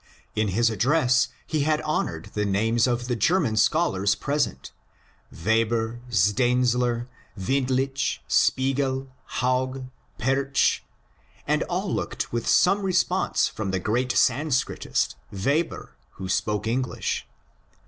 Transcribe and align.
In 0.35 0.47
his 0.47 0.71
address 0.71 1.27
he 1.45 1.59
had 1.61 1.79
honoured 1.81 2.31
the 2.33 2.43
names 2.43 2.87
of 2.87 3.05
the 3.07 3.15
German 3.15 3.55
scholars 3.55 4.15
present,— 4.15 4.71
Weber, 5.45 6.01
Stenzler, 6.09 7.07
Windisch, 7.37 8.17
Spiegel, 8.27 9.11
Uaug, 9.41 9.91
Pertsch, 10.17 10.79
and 11.45 11.61
all 11.65 11.93
looked 11.93 12.23
for 12.23 12.41
some 12.41 12.81
response 12.81 13.47
from 13.47 13.69
the 13.69 13.79
great 13.79 14.09
Sanskritist, 14.11 15.13
Weber, 15.31 15.95
who 16.13 16.27
spoke 16.27 16.65
English. 16.65 17.27